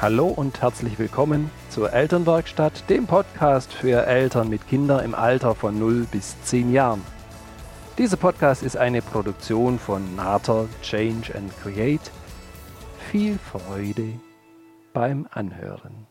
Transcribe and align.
Hallo 0.00 0.28
und 0.28 0.62
herzlich 0.62 0.96
willkommen 1.00 1.50
zur 1.70 1.92
Elternwerkstatt, 1.92 2.88
dem 2.88 3.08
Podcast 3.08 3.72
für 3.72 4.06
Eltern 4.06 4.48
mit 4.48 4.68
Kindern 4.68 5.04
im 5.04 5.12
Alter 5.12 5.56
von 5.56 5.76
0 5.76 6.06
bis 6.12 6.40
10 6.44 6.72
Jahren. 6.72 7.02
Dieser 7.98 8.16
Podcast 8.16 8.62
ist 8.62 8.76
eine 8.76 9.02
Produktion 9.02 9.76
von 9.76 10.14
Nater 10.14 10.68
Change 10.82 11.34
and 11.34 11.52
Create. 11.60 12.12
Viel 13.10 13.38
Freude 13.38 14.20
beim 14.92 15.26
Anhören. 15.32 16.06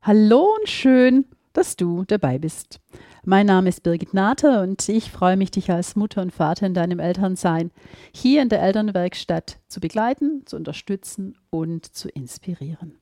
Hallo 0.00 0.54
und 0.60 0.68
schön, 0.68 1.24
dass 1.52 1.74
du 1.74 2.04
dabei 2.04 2.38
bist. 2.38 2.78
Mein 3.26 3.46
Name 3.46 3.70
ist 3.70 3.82
Birgit 3.82 4.12
Nater 4.12 4.60
und 4.60 4.86
ich 4.86 5.10
freue 5.10 5.38
mich, 5.38 5.50
dich 5.50 5.70
als 5.70 5.96
Mutter 5.96 6.20
und 6.20 6.30
Vater 6.30 6.66
in 6.66 6.74
deinem 6.74 6.98
Elternsein 6.98 7.70
hier 8.12 8.42
in 8.42 8.50
der 8.50 8.60
Elternwerkstatt 8.60 9.60
zu 9.66 9.80
begleiten, 9.80 10.42
zu 10.44 10.56
unterstützen 10.56 11.34
und 11.48 11.86
zu 11.86 12.10
inspirieren. 12.10 12.98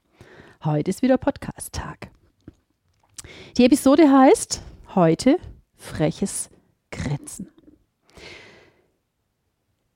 Heute 0.62 0.90
ist 0.90 1.02
wieder 1.02 1.18
Podcast-Tag. 1.18 2.12
Die 3.58 3.64
Episode 3.64 4.12
heißt 4.12 4.62
heute 4.94 5.38
freches 5.74 6.50
Grenzen. 6.92 7.48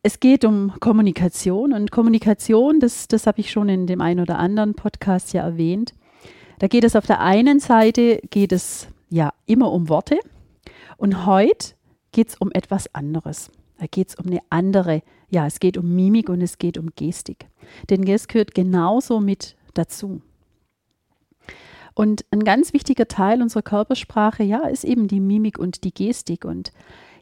Es 0.02 0.18
geht 0.18 0.44
um 0.44 0.72
Kommunikation 0.80 1.72
und 1.72 1.92
Kommunikation, 1.92 2.80
das, 2.80 3.06
das 3.06 3.28
habe 3.28 3.38
ich 3.38 3.52
schon 3.52 3.68
in 3.68 3.86
dem 3.86 4.00
einen 4.00 4.18
oder 4.18 4.40
anderen 4.40 4.74
Podcast 4.74 5.32
ja 5.34 5.42
erwähnt. 5.44 5.94
Da 6.58 6.66
geht 6.66 6.82
es 6.82 6.96
auf 6.96 7.06
der 7.06 7.20
einen 7.20 7.60
Seite, 7.60 8.20
geht 8.30 8.50
es 8.50 8.88
ja 9.08 9.32
immer 9.46 9.72
um 9.72 9.88
Worte. 9.88 10.18
Und 10.96 11.26
heute 11.26 11.74
geht 12.12 12.28
es 12.28 12.36
um 12.36 12.50
etwas 12.52 12.94
anderes. 12.94 13.50
Da 13.78 13.86
geht 13.86 14.08
es 14.08 14.14
um 14.14 14.26
eine 14.26 14.40
andere, 14.48 15.02
ja, 15.28 15.46
es 15.46 15.60
geht 15.60 15.76
um 15.76 15.94
Mimik 15.94 16.28
und 16.28 16.40
es 16.40 16.58
geht 16.58 16.78
um 16.78 16.90
Gestik. 16.96 17.46
Denn 17.90 18.06
es 18.06 18.28
gehört 18.28 18.54
genauso 18.54 19.20
mit 19.20 19.56
dazu. 19.74 20.22
Und 21.94 22.24
ein 22.30 22.44
ganz 22.44 22.72
wichtiger 22.72 23.08
Teil 23.08 23.40
unserer 23.40 23.62
Körpersprache, 23.62 24.42
ja, 24.42 24.66
ist 24.66 24.84
eben 24.84 25.08
die 25.08 25.20
Mimik 25.20 25.58
und 25.58 25.84
die 25.84 25.94
Gestik. 25.94 26.44
Und 26.44 26.72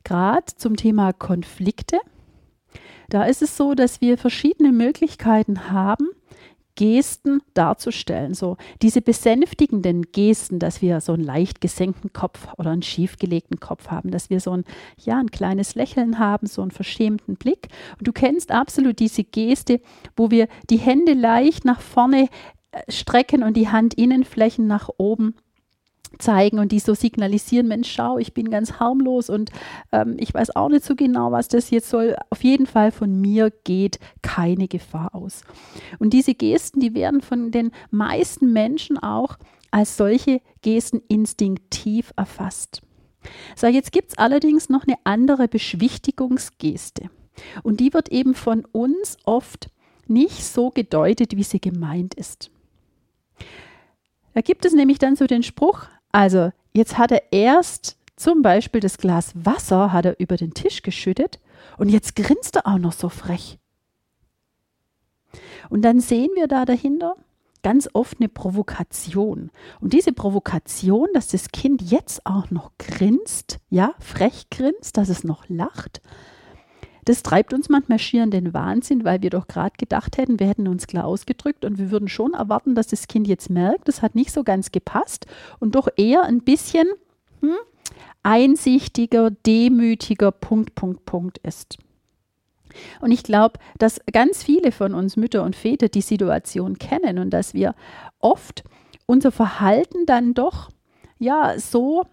gerade 0.03 0.47
zum 0.57 0.77
Thema 0.77 1.13
Konflikte, 1.13 1.99
da 3.09 3.25
ist 3.25 3.43
es 3.43 3.57
so, 3.57 3.75
dass 3.75 4.01
wir 4.01 4.19
verschiedene 4.19 4.73
Möglichkeiten 4.73 5.71
haben, 5.71 6.09
Gesten 6.77 7.41
darzustellen. 7.55 8.35
So 8.35 8.57
diese 8.83 9.01
besänftigenden 9.01 10.03
Gesten, 10.13 10.59
dass 10.59 10.83
wir 10.83 11.01
so 11.01 11.13
einen 11.13 11.25
leicht 11.25 11.61
gesenkten 11.61 12.13
Kopf 12.13 12.49
oder 12.59 12.71
einen 12.71 12.83
schiefgelegten 12.83 13.61
Kopf 13.61 13.89
haben, 13.89 14.11
dass 14.11 14.31
wir 14.31 14.41
so 14.41 14.53
ein, 14.53 14.65
ja, 14.99 15.19
ein 15.19 15.31
kleines 15.31 15.75
Lächeln 15.75 16.19
haben, 16.19 16.47
so 16.47 16.63
einen 16.63 16.71
verschämten 16.71 17.37
Blick. 17.37 17.69
Und 17.99 18.09
du 18.09 18.13
kennst 18.13 18.51
absolut 18.51 18.99
diese 18.99 19.25
Geste, 19.25 19.81
wo 20.17 20.31
wir 20.31 20.49
die 20.71 20.79
Hände 20.79 21.15
leicht 21.15 21.65
nach 21.65 21.81
vorne 21.81 22.29
äh, 22.73 22.93
strecken 22.93 23.43
und 23.43 23.57
die 23.57 23.69
Handinnenflächen 23.69 24.67
nach 24.67 24.89
oben 24.99 25.35
zeigen 26.19 26.59
und 26.59 26.73
die 26.73 26.79
so 26.79 26.95
signalisieren, 26.95 27.69
Mensch, 27.69 27.91
schau, 27.93 28.19
ich 28.19 28.35
bin 28.35 28.51
ganz 28.51 28.75
harmlos 28.81 29.31
und 29.31 29.51
ähm, 29.93 30.17
ich 30.19 30.33
weiß 30.33 30.57
auch 30.57 30.69
nicht 30.69 30.85
so 30.85 30.95
genau, 30.95 31.33
was 31.33 31.49
das 31.49 31.71
jetzt 31.71 31.91
soll. 31.91 32.17
Auf 32.31 32.45
jeden 32.45 32.67
Fall 32.67 32.91
von 32.91 33.21
mir 33.21 33.51
geht 33.65 33.99
keine 34.23 34.69
Gefahr 34.69 35.15
aus. 35.15 35.43
Und 35.99 36.13
diese 36.13 36.35
Gesten, 36.35 36.81
die 36.81 36.95
werden 36.95 37.21
von 37.21 37.51
den 37.51 37.71
meisten 37.91 38.53
Menschen 38.53 38.99
auch 38.99 39.37
als 39.71 39.97
solche 39.97 40.41
Gesten 40.63 41.03
instinktiv 41.09 42.13
erfasst. 42.17 42.83
So, 43.57 43.67
jetzt 43.67 43.93
gibt 43.93 44.11
es 44.11 44.19
allerdings 44.19 44.69
noch 44.69 44.87
eine 44.87 44.99
andere 45.05 45.49
Beschwichtigungsgeste. 45.49 47.11
Und 47.63 47.81
die 47.81 47.93
wird 47.93 48.11
eben 48.11 48.35
von 48.35 48.65
uns 48.71 49.17
oft 49.25 49.69
nicht 50.07 50.45
so 50.45 50.71
gedeutet, 50.71 51.37
wie 51.37 51.43
sie 51.43 51.61
gemeint 51.61 52.15
ist. 52.15 52.51
Da 54.35 54.41
gibt 54.41 54.65
es 54.65 54.73
nämlich 54.73 54.99
dann 54.99 55.17
so 55.17 55.27
den 55.27 55.43
Spruch, 55.43 55.87
also 56.15 56.53
jetzt 56.73 56.97
hat 56.97 57.11
er 57.11 57.33
erst 57.33 57.97
zum 58.15 58.41
Beispiel 58.41 58.81
das 58.81 58.99
Glas 58.99 59.33
Wasser 59.35 59.93
hat 59.93 60.07
er 60.07 60.21
über 60.21 60.37
den 60.37 60.55
Tisch 60.55 60.83
geschüttet 60.83 61.41
und 61.77 61.89
jetzt 61.89 62.15
grinst 62.15 62.55
er 62.55 62.69
auch 62.69 62.79
noch 62.79 62.93
so 62.93 63.09
frech. 63.09 63.59
Und 65.71 65.83
dann 65.83 65.99
sehen 65.99 66.31
wir 66.37 66.47
da 66.47 66.65
dahinter 66.67 67.17
ganz 67.65 67.89
oft 67.95 68.21
eine 68.21 68.29
Provokation. 68.29 69.51
Und 69.81 69.93
diese 69.93 70.13
Provokation, 70.13 71.09
dass 71.15 71.27
das 71.29 71.49
Kind 71.49 71.83
jetzt 71.83 72.25
auch 72.25 72.49
noch 72.53 72.71
grinst, 72.79 73.59
ja, 73.69 73.95
frech 73.99 74.51
grinst, 74.51 74.97
dass 74.97 75.09
es 75.09 75.25
noch 75.25 75.49
lacht, 75.49 76.01
das 77.05 77.23
treibt 77.23 77.53
uns 77.53 77.69
manchmal 77.69 77.99
schier 77.99 78.23
in 78.25 78.31
den 78.31 78.55
Wahnsinn, 78.55 79.05
weil 79.05 79.23
wir 79.23 79.31
doch 79.31 79.47
gerade 79.47 79.75
gedacht 79.79 80.17
hätten, 80.19 80.41
wir 80.41 80.49
hätten 80.49 80.69
uns 80.69 80.87
klar 80.87 81.05
ausgedrückt 81.05 81.65
und 81.65 81.79
wir 81.79 81.91
würden 81.91 82.09
schon 82.09 82.35
erwarten, 82.35 82.75
dass 82.75 82.89
das 82.89 83.09
Kind 83.09 83.27
jetzt 83.29 83.51
merkt, 83.51 83.89
das 83.89 84.03
hat 84.03 84.15
nicht 84.15 84.33
so 84.33 84.45
ganz 84.45 84.73
gepasst 84.73 85.27
und 85.61 85.75
doch 85.75 85.89
eher 85.97 86.25
ein 86.25 86.41
bisschen 86.41 86.87
hm, 87.41 87.57
einsichtiger, 88.23 89.31
demütiger 89.31 90.33
Punkt, 90.33 90.75
Punkt, 90.75 91.05
Punkt 91.05 91.39
ist. 91.39 91.79
Und 93.01 93.13
ich 93.13 93.23
glaube, 93.23 93.59
dass 93.79 94.01
ganz 94.13 94.43
viele 94.43 94.73
von 94.73 94.95
uns 94.95 95.17
Mütter 95.17 95.45
und 95.45 95.55
Väter 95.55 95.89
die 95.89 96.01
Situation 96.01 96.79
kennen 96.79 97.19
und 97.19 97.31
dass 97.31 97.55
wir 97.55 97.75
oft 98.19 98.65
unser 99.07 99.31
Verhalten 99.31 100.07
dann 100.07 100.35
doch 100.35 100.71
ja 101.19 101.59
so 101.59 102.07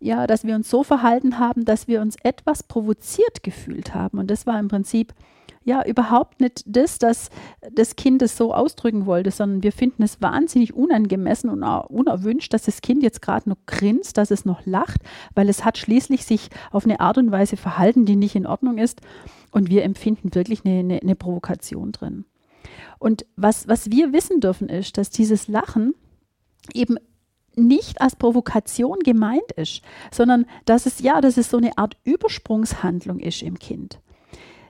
ja, 0.00 0.26
dass 0.26 0.44
wir 0.44 0.54
uns 0.54 0.68
so 0.68 0.82
verhalten 0.82 1.38
haben, 1.38 1.64
dass 1.64 1.88
wir 1.88 2.00
uns 2.00 2.16
etwas 2.22 2.62
provoziert 2.62 3.42
gefühlt 3.42 3.94
haben. 3.94 4.18
Und 4.18 4.30
das 4.30 4.46
war 4.46 4.58
im 4.58 4.68
Prinzip 4.68 5.14
ja 5.64 5.84
überhaupt 5.84 6.40
nicht 6.40 6.62
das, 6.64 6.98
dass 6.98 7.28
das 7.72 7.96
Kind 7.96 8.22
es 8.22 8.36
so 8.36 8.54
ausdrücken 8.54 9.04
wollte, 9.04 9.32
sondern 9.32 9.62
wir 9.62 9.72
finden 9.72 10.04
es 10.04 10.22
wahnsinnig 10.22 10.74
unangemessen 10.74 11.50
und 11.50 11.62
unerwünscht, 11.62 12.54
dass 12.54 12.62
das 12.62 12.82
Kind 12.82 13.02
jetzt 13.02 13.20
gerade 13.20 13.48
noch 13.48 13.58
grinst, 13.66 14.16
dass 14.16 14.30
es 14.30 14.44
noch 14.44 14.64
lacht, 14.64 15.00
weil 15.34 15.48
es 15.48 15.64
hat 15.64 15.76
schließlich 15.76 16.24
sich 16.24 16.50
auf 16.70 16.84
eine 16.84 17.00
Art 17.00 17.18
und 17.18 17.32
Weise 17.32 17.56
verhalten, 17.56 18.06
die 18.06 18.16
nicht 18.16 18.36
in 18.36 18.46
Ordnung 18.46 18.78
ist. 18.78 19.00
Und 19.50 19.68
wir 19.68 19.82
empfinden 19.82 20.34
wirklich 20.34 20.64
eine, 20.64 20.78
eine, 20.78 21.02
eine 21.02 21.16
Provokation 21.16 21.90
drin. 21.90 22.26
Und 22.98 23.26
was, 23.36 23.66
was 23.66 23.90
wir 23.90 24.12
wissen 24.12 24.40
dürfen, 24.40 24.68
ist, 24.68 24.96
dass 24.98 25.10
dieses 25.10 25.48
Lachen 25.48 25.94
eben 26.74 26.96
nicht 27.56 28.00
als 28.00 28.16
Provokation 28.16 28.98
gemeint 29.00 29.52
ist, 29.56 29.82
sondern 30.12 30.46
dass 30.64 30.86
es 30.86 31.00
ja, 31.00 31.20
dass 31.20 31.36
es 31.36 31.50
so 31.50 31.56
eine 31.56 31.76
Art 31.78 31.96
Übersprungshandlung 32.04 33.18
ist 33.18 33.42
im 33.42 33.58
Kind. 33.58 33.98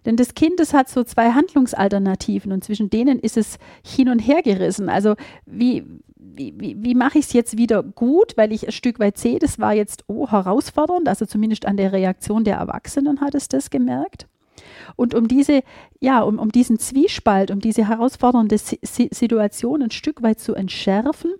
Denn 0.07 0.17
das 0.17 0.35
Kind, 0.35 0.61
das 0.61 0.73
hat 0.73 0.89
so 0.89 1.03
zwei 1.03 1.33
Handlungsalternativen 1.33 2.53
und 2.53 2.63
zwischen 2.63 2.91
denen 2.91 3.19
ist 3.19 3.37
es 3.37 3.59
hin 3.85 4.09
und 4.09 4.21
her 4.21 4.41
gerissen. 4.43 4.89
Also 4.89 5.17
wie, 5.47 5.85
wie, 6.17 6.55
wie, 6.57 6.77
wie 6.79 6.95
mache 6.95 7.19
ich 7.19 7.27
es 7.27 7.33
jetzt 7.33 7.59
wieder 7.59 7.83
gut, 7.83 8.37
weil 8.37 8.53
ich 8.53 8.67
ein 8.67 8.73
Stück 8.73 9.01
weit 9.01 9.19
sehe, 9.19 9.41
das 9.41 9.59
war 9.59 9.75
jetzt 9.75 10.05
oh, 10.07 10.31
herausfordernd, 10.31 11.09
also 11.09 11.27
zumindest 11.27 11.67
an 11.67 11.77
der 11.77 11.93
Reaktion 11.93 12.45
der 12.45 12.57
Erwachsenen 12.57 13.21
hat 13.21 13.35
es 13.35 13.49
das 13.49 13.69
gemerkt. 13.69 14.29
Und 14.95 15.15
um 15.15 15.29
diese, 15.29 15.63
ja, 16.01 16.23
um, 16.23 16.39
um 16.39 16.53
diesen 16.53 16.79
Zwiespalt, 16.79 17.51
um 17.51 17.61
diese 17.61 17.89
herausfordernde 17.89 18.59
si 18.59 18.79
Situation 18.83 19.83
ein 19.83 19.91
Stück 19.91 20.23
weit 20.23 20.39
zu 20.39 20.55
entschärfen, 20.55 21.33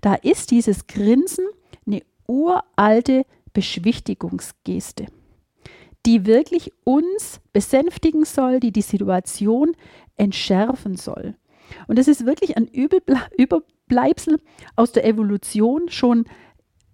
da 0.00 0.14
ist 0.14 0.50
dieses 0.50 0.86
Grinsen 0.86 1.46
eine 1.86 2.02
uralte 2.26 3.24
Beschwichtigungsgeste, 3.52 5.06
die 6.06 6.26
wirklich 6.26 6.72
uns 6.84 7.40
besänftigen 7.52 8.24
soll, 8.24 8.60
die 8.60 8.72
die 8.72 8.82
Situation 8.82 9.74
entschärfen 10.16 10.96
soll. 10.96 11.34
Und 11.86 11.98
das 11.98 12.08
ist 12.08 12.26
wirklich 12.26 12.56
ein 12.56 12.66
Überbleibsel 12.66 14.40
aus 14.76 14.92
der 14.92 15.06
Evolution, 15.06 15.88
schon 15.88 16.24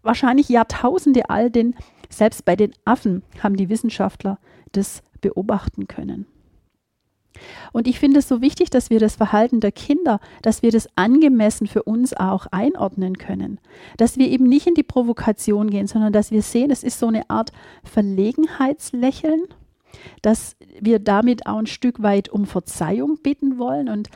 wahrscheinlich 0.02 0.48
Jahrtausende 0.48 1.28
alt, 1.28 1.56
denn 1.56 1.74
selbst 2.08 2.44
bei 2.44 2.56
den 2.56 2.72
Affen 2.84 3.22
haben 3.42 3.56
die 3.56 3.68
Wissenschaftler 3.68 4.38
das 4.72 5.02
beobachten 5.20 5.86
können. 5.88 6.26
Und 7.72 7.86
ich 7.86 7.98
finde 7.98 8.20
es 8.20 8.28
so 8.28 8.40
wichtig, 8.40 8.70
dass 8.70 8.90
wir 8.90 8.98
das 8.98 9.16
Verhalten 9.16 9.60
der 9.60 9.72
Kinder, 9.72 10.20
dass 10.42 10.62
wir 10.62 10.70
das 10.70 10.88
angemessen 10.96 11.66
für 11.66 11.82
uns 11.82 12.14
auch 12.14 12.46
einordnen 12.50 13.18
können. 13.18 13.60
Dass 13.96 14.16
wir 14.16 14.28
eben 14.28 14.44
nicht 14.44 14.66
in 14.66 14.74
die 14.74 14.82
Provokation 14.82 15.70
gehen, 15.70 15.86
sondern 15.86 16.12
dass 16.12 16.30
wir 16.30 16.42
sehen, 16.42 16.70
es 16.70 16.82
ist 16.82 16.98
so 16.98 17.08
eine 17.08 17.28
Art 17.28 17.52
Verlegenheitslächeln, 17.84 19.42
dass 20.22 20.56
wir 20.80 20.98
damit 20.98 21.46
auch 21.46 21.58
ein 21.58 21.66
Stück 21.66 22.02
weit 22.02 22.28
um 22.28 22.46
Verzeihung 22.46 23.18
bitten 23.22 23.58
wollen. 23.58 23.88
Und 23.88 24.08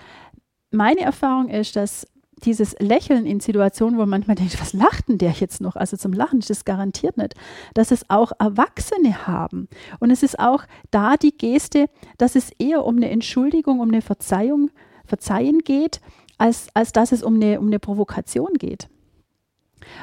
meine 0.71 1.01
Erfahrung 1.01 1.49
ist, 1.49 1.77
dass 1.77 2.07
dieses 2.45 2.75
Lächeln 2.79 3.27
in 3.27 3.41
Situationen, 3.41 3.97
wo 3.97 4.01
man 4.01 4.11
manchmal 4.11 4.37
denkt, 4.37 4.61
was 4.61 4.73
lacht 4.73 5.09
denn 5.09 5.19
der 5.19 5.33
jetzt 5.33 5.61
noch? 5.61 5.77
Also 5.77 5.97
zum 5.97 6.13
Lachen 6.13 6.41
ist 6.41 6.51
das 6.51 6.65
garantiert 6.65 7.17
nicht, 7.17 7.35
dass 7.75 7.91
es 7.91 8.09
auch 8.09 8.33
Erwachsene 8.39 9.27
haben. 9.27 9.69
Und 9.99 10.11
es 10.11 10.23
ist 10.23 10.39
auch 10.39 10.65
da 10.91 11.17
die 11.17 11.37
Geste, 11.37 11.87
dass 12.19 12.37
es 12.37 12.51
eher 12.59 12.85
um 12.85 12.97
eine 12.97 13.11
Entschuldigung, 13.11 13.81
um 13.81 13.89
eine 13.89 14.03
Verzeihung, 14.03 14.71
Verzeihen 15.05 15.61
geht, 15.61 16.01
als, 16.39 16.69
als 16.75 16.93
dass 16.93 17.13
es 17.13 17.23
um 17.23 17.35
eine, 17.35 17.61
um 17.61 17.67
eine 17.67 17.79
Provokation 17.79 18.55
geht. 18.55 18.89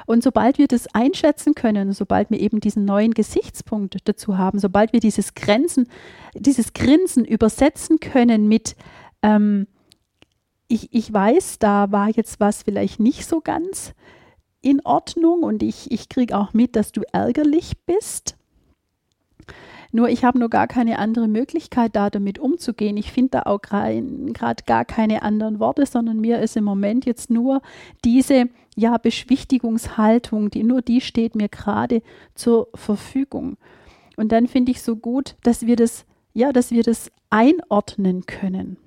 Und 0.05 0.23
sobald 0.23 0.57
wir 0.57 0.67
das 0.67 0.87
einschätzen 0.93 1.55
können, 1.55 1.93
sobald 1.93 2.29
wir 2.29 2.39
eben 2.39 2.59
diesen 2.59 2.85
neuen 2.85 3.13
Gesichtspunkt 3.13 3.97
dazu 4.05 4.37
haben, 4.37 4.59
sobald 4.59 4.93
wir 4.93 4.99
dieses 4.99 5.33
Grenzen, 5.33 5.87
dieses 6.35 6.73
Grinsen 6.73 7.25
übersetzen 7.25 7.99
können 7.99 8.47
mit 8.47 8.75
ähm, 9.21 9.67
ich, 10.67 10.93
ich 10.93 11.11
weiß, 11.11 11.59
da 11.59 11.91
war 11.91 12.09
jetzt 12.09 12.39
was 12.39 12.63
vielleicht 12.63 12.99
nicht 12.99 13.25
so 13.25 13.41
ganz 13.41 13.93
in 14.61 14.81
Ordnung 14.85 15.43
und 15.43 15.63
ich, 15.63 15.91
ich 15.91 16.09
kriege 16.09 16.37
auch 16.37 16.53
mit, 16.53 16.75
dass 16.75 16.91
du 16.91 17.01
ärgerlich 17.11 17.73
bist. 17.85 18.35
Nur 19.93 20.09
ich 20.09 20.25
habe 20.25 20.37
nur 20.37 20.49
gar 20.49 20.67
keine 20.67 20.99
andere 20.99 21.29
Möglichkeit, 21.29 21.95
da 21.95 22.09
damit 22.09 22.39
umzugehen. 22.39 22.97
Ich 22.97 23.11
finde 23.11 23.29
da 23.31 23.41
auch 23.43 23.61
gerade 23.61 24.63
gar 24.65 24.83
keine 24.83 25.21
anderen 25.21 25.59
Worte, 25.59 25.85
sondern 25.85 26.19
mir 26.19 26.39
ist 26.39 26.57
im 26.57 26.65
Moment 26.65 27.05
jetzt 27.05 27.29
nur 27.29 27.61
diese 28.03 28.49
ja, 28.75 28.97
Beschwichtigungshaltung, 28.97 30.51
die 30.51 30.63
nur 30.63 30.81
die 30.81 31.01
steht 31.01 31.35
mir 31.35 31.47
gerade 31.47 32.01
zur 32.35 32.67
Verfügung. 32.75 33.57
Und 34.17 34.31
dann 34.31 34.47
finde 34.47 34.71
ich 34.71 34.81
so 34.81 34.97
gut, 34.97 35.35
dass 35.43 35.65
wir 35.65 35.77
das, 35.77 36.05
ja, 36.33 36.51
dass 36.51 36.71
wir 36.71 36.83
das 36.83 37.09
einordnen 37.29 38.25
können. 38.25 38.77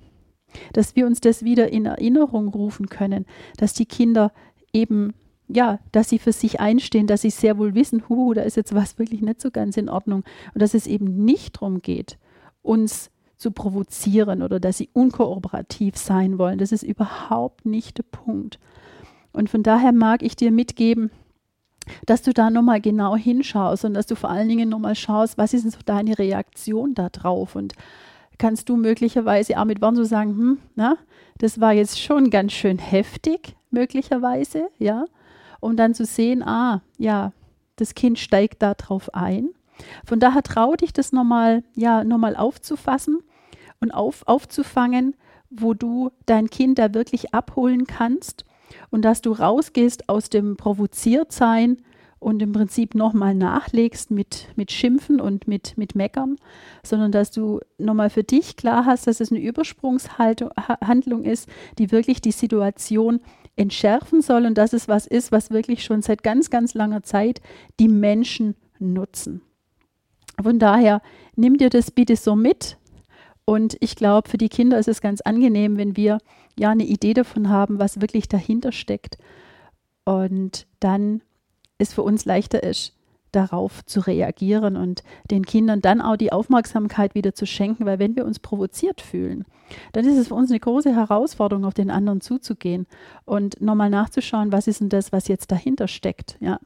Dass 0.72 0.96
wir 0.96 1.06
uns 1.06 1.20
das 1.20 1.44
wieder 1.44 1.72
in 1.72 1.86
Erinnerung 1.86 2.48
rufen 2.48 2.88
können, 2.88 3.26
dass 3.56 3.74
die 3.74 3.86
Kinder 3.86 4.32
eben 4.72 5.14
ja, 5.52 5.80
dass 5.90 6.08
sie 6.08 6.18
für 6.18 6.32
sich 6.32 6.60
einstehen, 6.60 7.08
dass 7.08 7.22
sie 7.22 7.30
sehr 7.30 7.58
wohl 7.58 7.74
wissen, 7.74 8.08
hu, 8.08 8.34
da 8.34 8.42
ist 8.42 8.56
jetzt 8.56 8.74
was 8.74 8.98
wirklich 8.98 9.20
nicht 9.20 9.40
so 9.40 9.50
ganz 9.50 9.76
in 9.76 9.88
Ordnung 9.88 10.22
und 10.54 10.62
dass 10.62 10.74
es 10.74 10.86
eben 10.86 11.24
nicht 11.24 11.56
darum 11.56 11.82
geht, 11.82 12.18
uns 12.62 13.10
zu 13.36 13.50
provozieren 13.50 14.42
oder 14.42 14.60
dass 14.60 14.78
sie 14.78 14.90
unkooperativ 14.92 15.96
sein 15.96 16.38
wollen. 16.38 16.58
Das 16.58 16.72
ist 16.72 16.82
überhaupt 16.82 17.64
nicht 17.66 17.98
der 17.98 18.04
Punkt. 18.04 18.58
Und 19.32 19.48
von 19.48 19.62
daher 19.62 19.92
mag 19.92 20.22
ich 20.22 20.36
dir 20.36 20.50
mitgeben, 20.50 21.10
dass 22.06 22.22
du 22.22 22.32
da 22.32 22.50
nochmal 22.50 22.80
genau 22.80 23.16
hinschaust 23.16 23.84
und 23.84 23.94
dass 23.94 24.06
du 24.06 24.14
vor 24.14 24.30
allen 24.30 24.48
Dingen 24.48 24.68
nochmal 24.68 24.94
schaust, 24.94 25.38
was 25.38 25.54
ist 25.54 25.64
denn 25.64 25.70
so 25.70 25.78
deine 25.84 26.18
Reaktion 26.18 26.94
darauf 26.94 27.56
und 27.56 27.74
kannst 28.40 28.68
du 28.68 28.76
möglicherweise 28.76 29.58
auch 29.58 29.66
mit 29.66 29.80
Worten 29.82 29.96
so 29.96 30.04
sagen, 30.04 30.30
hm, 30.30 30.58
na, 30.74 30.96
das 31.38 31.60
war 31.60 31.72
jetzt 31.72 32.00
schon 32.00 32.30
ganz 32.30 32.52
schön 32.52 32.78
heftig, 32.78 33.54
möglicherweise, 33.70 34.68
ja, 34.78 35.04
um 35.60 35.76
dann 35.76 35.94
zu 35.94 36.04
sehen, 36.04 36.42
ah, 36.42 36.80
ja, 36.98 37.32
das 37.76 37.94
Kind 37.94 38.18
steigt 38.18 38.62
da 38.62 38.74
drauf 38.74 39.14
ein. 39.14 39.50
Von 40.04 40.20
daher 40.20 40.42
trau 40.42 40.74
dich 40.74 40.92
das 40.92 41.12
nochmal, 41.12 41.62
ja, 41.74 42.02
nochmal 42.02 42.34
aufzufassen 42.34 43.20
und 43.78 43.92
auf, 43.92 44.26
aufzufangen, 44.26 45.16
wo 45.50 45.74
du 45.74 46.10
dein 46.26 46.48
Kind 46.48 46.78
da 46.78 46.94
wirklich 46.94 47.34
abholen 47.34 47.86
kannst 47.86 48.44
und 48.90 49.04
dass 49.04 49.20
du 49.20 49.32
rausgehst 49.32 50.08
aus 50.08 50.30
dem 50.30 50.56
Provoziertsein 50.56 51.82
und 52.20 52.42
im 52.42 52.52
Prinzip 52.52 52.94
nochmal 52.94 53.34
nachlegst 53.34 54.10
mit, 54.10 54.48
mit 54.54 54.70
Schimpfen 54.70 55.20
und 55.20 55.48
mit, 55.48 55.76
mit 55.76 55.94
Meckern, 55.94 56.36
sondern 56.84 57.10
dass 57.10 57.30
du 57.30 57.60
nochmal 57.78 58.10
für 58.10 58.22
dich 58.22 58.56
klar 58.56 58.84
hast, 58.84 59.06
dass 59.06 59.20
es 59.20 59.32
eine 59.32 59.40
Übersprungshandlung 59.40 61.24
ist, 61.24 61.48
die 61.78 61.90
wirklich 61.90 62.20
die 62.20 62.30
Situation 62.30 63.20
entschärfen 63.56 64.20
soll 64.20 64.44
und 64.46 64.56
dass 64.56 64.74
es 64.74 64.86
was 64.86 65.06
ist, 65.06 65.32
was 65.32 65.50
wirklich 65.50 65.82
schon 65.82 66.02
seit 66.02 66.22
ganz, 66.22 66.50
ganz 66.50 66.74
langer 66.74 67.02
Zeit 67.02 67.40
die 67.80 67.88
Menschen 67.88 68.54
nutzen. 68.78 69.40
Von 70.40 70.58
daher 70.58 71.02
nimm 71.36 71.56
dir 71.56 71.70
das 71.70 71.90
bitte 71.90 72.16
so 72.16 72.36
mit. 72.36 72.76
Und 73.44 73.76
ich 73.80 73.96
glaube, 73.96 74.28
für 74.28 74.38
die 74.38 74.48
Kinder 74.48 74.78
ist 74.78 74.88
es 74.88 75.00
ganz 75.00 75.20
angenehm, 75.22 75.76
wenn 75.76 75.96
wir 75.96 76.18
ja 76.58 76.70
eine 76.70 76.84
Idee 76.84 77.14
davon 77.14 77.48
haben, 77.48 77.78
was 77.78 78.00
wirklich 78.00 78.28
dahinter 78.28 78.72
steckt. 78.72 79.18
Und 80.04 80.66
dann 80.78 81.22
es 81.80 81.92
für 81.92 82.02
uns 82.02 82.24
leichter 82.24 82.62
ist, 82.62 82.94
darauf 83.32 83.84
zu 83.84 84.00
reagieren 84.00 84.76
und 84.76 85.02
den 85.30 85.46
Kindern 85.46 85.80
dann 85.80 86.00
auch 86.00 86.16
die 86.16 86.32
Aufmerksamkeit 86.32 87.14
wieder 87.14 87.34
zu 87.34 87.46
schenken, 87.46 87.86
weil 87.86 87.98
wenn 87.98 88.16
wir 88.16 88.24
uns 88.24 88.38
provoziert 88.38 89.00
fühlen, 89.00 89.44
dann 89.92 90.04
ist 90.04 90.16
es 90.16 90.28
für 90.28 90.34
uns 90.34 90.50
eine 90.50 90.60
große 90.60 90.94
Herausforderung, 90.94 91.64
auf 91.64 91.74
den 91.74 91.90
anderen 91.90 92.20
zuzugehen 92.20 92.86
und 93.24 93.60
nochmal 93.60 93.90
nachzuschauen, 93.90 94.52
was 94.52 94.66
ist 94.66 94.80
denn 94.80 94.88
das, 94.88 95.12
was 95.12 95.28
jetzt 95.28 95.52
dahinter 95.52 95.88
steckt, 95.88 96.36
ja. 96.40 96.58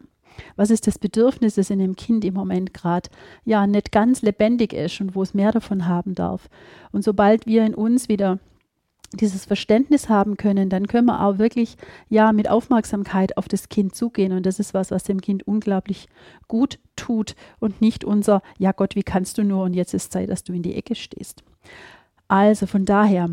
Was 0.56 0.70
ist 0.70 0.88
das 0.88 0.98
Bedürfnis, 0.98 1.54
das 1.54 1.70
in 1.70 1.78
dem 1.78 1.94
Kind 1.94 2.24
im 2.24 2.34
Moment 2.34 2.74
gerade 2.74 3.08
ja 3.44 3.68
nicht 3.68 3.92
ganz 3.92 4.20
lebendig 4.20 4.72
ist 4.72 5.00
und 5.00 5.14
wo 5.14 5.22
es 5.22 5.32
mehr 5.32 5.52
davon 5.52 5.86
haben 5.86 6.16
darf? 6.16 6.48
Und 6.90 7.04
sobald 7.04 7.46
wir 7.46 7.64
in 7.64 7.72
uns 7.72 8.08
wieder 8.08 8.40
dieses 9.12 9.44
Verständnis 9.44 10.08
haben 10.08 10.36
können, 10.36 10.68
dann 10.68 10.86
können 10.86 11.06
wir 11.06 11.24
auch 11.24 11.38
wirklich 11.38 11.76
ja 12.08 12.32
mit 12.32 12.50
Aufmerksamkeit 12.50 13.36
auf 13.36 13.48
das 13.48 13.68
Kind 13.68 13.94
zugehen. 13.94 14.32
Und 14.32 14.46
das 14.46 14.58
ist 14.58 14.74
was, 14.74 14.90
was 14.90 15.04
dem 15.04 15.20
Kind 15.20 15.46
unglaublich 15.46 16.08
gut 16.48 16.78
tut 16.96 17.34
und 17.60 17.80
nicht 17.80 18.04
unser 18.04 18.42
ja 18.58 18.72
Gott, 18.72 18.96
wie 18.96 19.02
kannst 19.02 19.38
du 19.38 19.44
nur? 19.44 19.64
Und 19.64 19.74
jetzt 19.74 19.94
ist 19.94 20.12
Zeit, 20.12 20.30
dass 20.30 20.44
du 20.44 20.52
in 20.52 20.62
die 20.62 20.74
Ecke 20.74 20.94
stehst. 20.94 21.44
Also 22.28 22.66
von 22.66 22.84
daher 22.84 23.30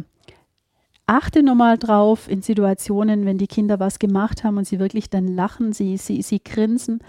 achte 1.07 1.43
nochmal 1.43 1.77
drauf 1.77 2.29
in 2.29 2.41
Situationen, 2.41 3.25
wenn 3.25 3.37
die 3.37 3.47
Kinder 3.47 3.79
was 3.79 3.99
gemacht 3.99 4.43
haben 4.43 4.57
und 4.57 4.67
sie 4.67 4.79
wirklich 4.79 5.09
dann 5.09 5.27
lachen, 5.27 5.73
sie 5.73 5.97
sie 5.97 6.21
sie 6.21 6.43
grinsen, 6.43 7.03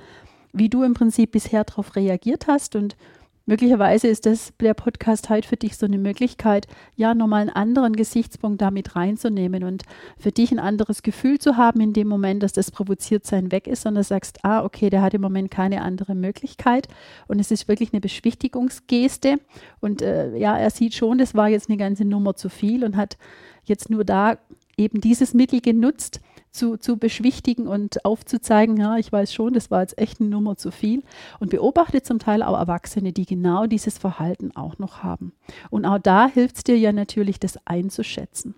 wie 0.53 0.69
du 0.69 0.83
im 0.83 0.95
Prinzip 0.95 1.33
bisher 1.33 1.65
darauf 1.65 1.97
reagiert 1.97 2.47
hast. 2.47 2.77
Und 2.77 2.97
Möglicherweise 3.45 4.07
ist 4.07 4.25
das 4.25 4.53
der 4.61 4.75
Podcast 4.75 5.29
heute 5.29 5.49
für 5.49 5.57
dich 5.57 5.77
so 5.77 5.87
eine 5.87 5.99
Möglichkeit, 5.99 6.69
ja, 6.95 7.13
nochmal 7.13 7.41
einen 7.41 7.51
anderen 7.51 7.95
Gesichtspunkt 7.95 8.63
damit 8.63 8.95
reinzunehmen 8.95 9.65
und 9.65 9.83
für 10.17 10.31
dich 10.31 10.53
ein 10.53 10.61
anderes 10.61 11.03
Gefühl 11.03 11.41
zu 11.41 11.57
haben 11.57 11.81
in 11.81 11.93
dem 11.93 12.07
Moment, 12.07 12.43
dass 12.45 12.53
das 12.53 12.71
Provoziertsein 12.71 13.51
weg 13.51 13.67
ist, 13.67 13.83
sondern 13.83 14.05
sagst, 14.05 14.45
ah, 14.45 14.65
okay, 14.65 14.91
der 14.91 15.03
hat 15.03 15.15
im 15.15 15.23
Moment 15.23 15.51
keine 15.51 15.83
andere 15.83 16.15
Möglichkeit. 16.15 16.87
Und 17.27 17.41
es 17.41 17.51
ist 17.51 17.67
wirklich 17.67 17.93
eine 17.93 18.01
Beschwichtigungsgeste. 18.01 19.39
Und 19.81 20.03
äh, 20.03 20.37
ja, 20.37 20.57
er 20.57 20.71
sieht 20.71 20.95
schon, 20.95 21.19
das 21.19 21.35
war 21.35 21.49
jetzt 21.49 21.69
eine 21.69 21.79
ganze 21.79 22.05
Nummer 22.05 22.37
zu 22.37 22.49
viel 22.49 22.85
und 22.85 22.97
hat 22.97 23.17
jetzt 23.65 23.91
nur 23.91 24.05
da 24.05 24.39
eben 24.77 25.01
dieses 25.01 25.35
Mittel 25.35 25.61
genutzt, 25.61 26.21
zu, 26.53 26.77
zu 26.77 26.99
beschwichtigen 26.99 27.67
und 27.67 28.05
aufzuzeigen, 28.05 28.77
ja, 28.77 28.99
ich 28.99 29.11
weiß 29.11 29.33
schon, 29.33 29.55
das 29.55 29.71
war 29.71 29.81
jetzt 29.81 29.99
echt 29.99 30.21
eine 30.21 30.29
Nummer 30.29 30.57
zu 30.57 30.71
viel. 30.71 31.03
Und 31.41 31.51
beobachte 31.51 32.03
zum 32.03 32.19
Teil 32.19 32.43
auch 32.43 32.57
Erwachsene, 32.57 33.13
die 33.13 33.27
genau 33.27 33.67
dieses 33.67 33.99
Verhalten 33.99 34.55
auch 34.55 34.79
noch 34.79 35.03
haben. 35.03 35.33
Und 35.71 35.85
auch 35.87 35.99
da 35.99 36.29
hilft 36.29 36.57
es 36.57 36.65
dir 36.65 36.79
ja 36.79 36.93
natürlich, 36.93 37.41
das 37.41 37.59
einzuschätzen. 37.67 38.55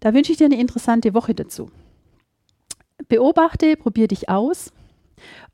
Da 0.00 0.12
wünsche 0.12 0.32
ich 0.32 0.38
dir 0.38 0.46
eine 0.46 0.60
interessante 0.60 1.14
Woche 1.14 1.34
dazu. 1.34 1.70
Beobachte, 3.08 3.76
probier 3.76 4.08
dich 4.08 4.28
aus. 4.28 4.72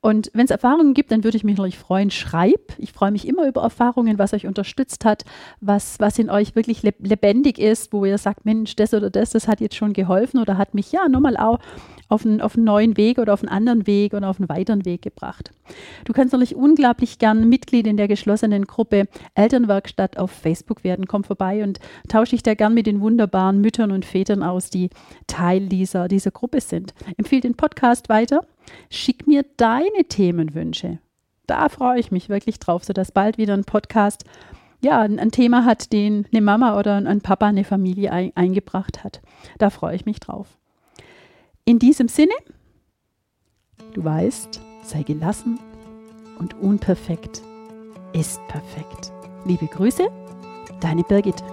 Und 0.01 0.29
wenn 0.33 0.45
es 0.45 0.51
Erfahrungen 0.51 0.93
gibt, 0.93 1.11
dann 1.11 1.23
würde 1.23 1.37
ich 1.37 1.43
mich 1.43 1.57
natürlich 1.57 1.77
freuen. 1.77 2.11
Schreib. 2.11 2.73
Ich 2.77 2.93
freue 2.93 3.11
mich 3.11 3.27
immer 3.27 3.47
über 3.47 3.61
Erfahrungen, 3.61 4.17
was 4.17 4.33
euch 4.33 4.47
unterstützt 4.47 5.05
hat, 5.05 5.25
was, 5.61 5.99
was 5.99 6.19
in 6.19 6.29
euch 6.29 6.55
wirklich 6.55 6.83
lebendig 6.83 7.59
ist, 7.59 7.93
wo 7.93 8.05
ihr 8.05 8.17
sagt, 8.17 8.45
Mensch, 8.45 8.75
das 8.75 8.93
oder 8.93 9.09
das, 9.09 9.31
das 9.31 9.47
hat 9.47 9.61
jetzt 9.61 9.75
schon 9.75 9.93
geholfen 9.93 10.39
oder 10.39 10.57
hat 10.57 10.73
mich 10.73 10.91
ja 10.91 11.07
nochmal 11.09 11.37
auch 11.37 11.59
auf 12.09 12.25
einen, 12.25 12.41
auf 12.41 12.55
einen 12.55 12.63
neuen 12.63 12.97
Weg 12.97 13.17
oder 13.17 13.33
auf 13.33 13.41
einen 13.41 13.51
anderen 13.51 13.87
Weg 13.87 14.13
oder 14.13 14.29
auf 14.29 14.39
einen 14.39 14.49
weiteren 14.49 14.85
Weg 14.85 15.01
gebracht. 15.01 15.51
Du 16.05 16.13
kannst 16.13 16.33
natürlich 16.33 16.55
unglaublich 16.55 17.19
gern 17.19 17.49
Mitglied 17.49 17.87
in 17.87 17.97
der 17.97 18.07
geschlossenen 18.07 18.65
Gruppe 18.65 19.07
Elternwerkstatt 19.35 20.17
auf 20.17 20.31
Facebook 20.31 20.83
werden. 20.83 21.07
Komm 21.07 21.23
vorbei 21.23 21.63
und 21.63 21.79
tausche 22.07 22.31
dich 22.31 22.43
da 22.43 22.53
gern 22.53 22.73
mit 22.73 22.87
den 22.87 23.01
wunderbaren 23.01 23.59
Müttern 23.59 23.91
und 23.91 24.05
Vätern 24.05 24.43
aus, 24.43 24.69
die 24.69 24.89
Teil 25.27 25.67
dieser, 25.67 26.07
dieser 26.07 26.31
Gruppe 26.31 26.61
sind. 26.61 26.93
Empfehle 27.17 27.41
den 27.41 27.55
Podcast 27.55 28.09
weiter 28.09 28.41
Schick 28.89 29.27
mir 29.27 29.45
deine 29.57 30.05
Themenwünsche. 30.07 30.99
Da 31.45 31.69
freue 31.69 31.99
ich 31.99 32.11
mich 32.11 32.29
wirklich 32.29 32.59
drauf, 32.59 32.83
sodass 32.83 33.11
bald 33.11 33.37
wieder 33.37 33.53
ein 33.53 33.63
Podcast 33.63 34.25
ja, 34.81 35.01
ein, 35.01 35.31
Thema 35.31 35.65
hat, 35.65 35.91
den 35.91 36.27
eine 36.31 36.41
Mama 36.41 36.77
oder 36.77 36.95
ein 36.97 37.21
Papa, 37.21 37.47
eine 37.47 37.63
Familie 37.63 38.11
ein, 38.11 38.31
eingebracht 38.35 39.03
hat. 39.03 39.21
Da 39.57 39.69
freue 39.69 39.95
ich 39.95 40.05
mich 40.05 40.19
drauf. 40.19 40.57
In 41.65 41.79
diesem 41.79 42.07
Sinne, 42.07 42.33
du 43.93 44.03
weißt, 44.03 44.61
sei 44.83 45.03
gelassen 45.03 45.59
und 46.39 46.53
unperfekt 46.53 47.41
ist 48.13 48.39
perfekt. 48.47 49.11
Liebe 49.45 49.65
Grüße, 49.65 50.07
deine 50.79 51.03
Birgit. 51.03 51.43